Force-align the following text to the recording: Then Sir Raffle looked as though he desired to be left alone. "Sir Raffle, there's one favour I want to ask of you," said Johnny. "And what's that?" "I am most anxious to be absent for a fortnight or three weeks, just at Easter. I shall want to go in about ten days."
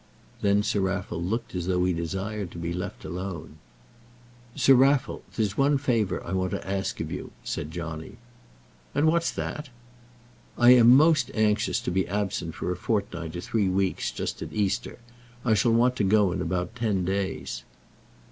Then 0.41 0.63
Sir 0.63 0.79
Raffle 0.79 1.21
looked 1.21 1.53
as 1.53 1.67
though 1.67 1.85
he 1.85 1.93
desired 1.93 2.49
to 2.53 2.57
be 2.57 2.73
left 2.73 3.05
alone. 3.05 3.59
"Sir 4.55 4.73
Raffle, 4.73 5.21
there's 5.35 5.59
one 5.59 5.77
favour 5.77 6.25
I 6.25 6.33
want 6.33 6.49
to 6.53 6.67
ask 6.67 6.99
of 7.01 7.11
you," 7.11 7.29
said 7.43 7.69
Johnny. 7.69 8.17
"And 8.95 9.05
what's 9.05 9.29
that?" 9.29 9.69
"I 10.57 10.71
am 10.71 10.89
most 10.95 11.29
anxious 11.35 11.79
to 11.81 11.91
be 11.91 12.07
absent 12.07 12.55
for 12.55 12.71
a 12.71 12.75
fortnight 12.75 13.35
or 13.35 13.41
three 13.41 13.69
weeks, 13.69 14.09
just 14.09 14.41
at 14.41 14.51
Easter. 14.51 14.97
I 15.45 15.53
shall 15.53 15.73
want 15.73 15.95
to 15.97 16.03
go 16.03 16.31
in 16.31 16.41
about 16.41 16.75
ten 16.75 17.05
days." 17.05 17.61